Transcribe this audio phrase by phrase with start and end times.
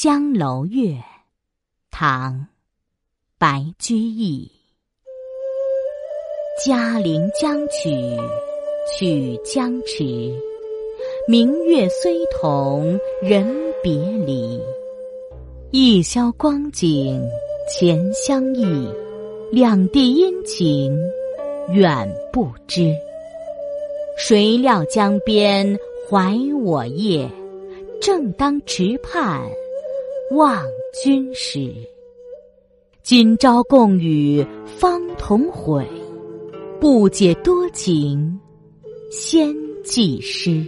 [0.00, 0.94] 江楼月，
[1.90, 2.34] 唐·
[3.36, 4.48] 白居易。
[6.64, 7.90] 嘉陵江曲
[8.96, 10.04] 曲江池，
[11.26, 13.44] 明月虽同人
[13.82, 13.92] 别
[14.24, 14.62] 离。
[15.72, 17.20] 一宵光景
[17.68, 18.88] 前相忆，
[19.50, 20.96] 两地阴晴
[21.72, 22.94] 远不知。
[24.16, 25.76] 谁料江边
[26.08, 27.28] 怀我夜，
[28.00, 29.42] 正当池畔。
[30.30, 30.62] 望
[31.02, 31.74] 君时，
[33.02, 35.86] 今朝共语方同悔，
[36.78, 38.38] 不解多情
[39.10, 40.66] 先寄诗。